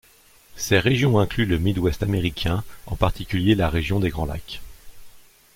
[0.55, 4.59] Ces régions incluent le Midwest américain, en particulier la région des Grands Lacs.